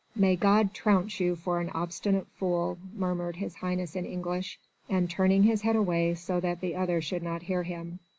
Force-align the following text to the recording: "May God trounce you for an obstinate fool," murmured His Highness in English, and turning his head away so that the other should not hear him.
"May 0.15 0.35
God 0.35 0.73
trounce 0.73 1.19
you 1.19 1.35
for 1.35 1.59
an 1.59 1.69
obstinate 1.75 2.25
fool," 2.29 2.79
murmured 2.95 3.35
His 3.35 3.57
Highness 3.57 3.95
in 3.95 4.03
English, 4.03 4.57
and 4.89 5.07
turning 5.07 5.43
his 5.43 5.61
head 5.61 5.75
away 5.75 6.15
so 6.15 6.39
that 6.39 6.59
the 6.59 6.75
other 6.75 7.03
should 7.03 7.21
not 7.21 7.43
hear 7.43 7.61
him. 7.61 7.99